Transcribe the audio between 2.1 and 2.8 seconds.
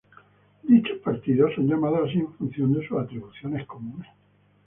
en función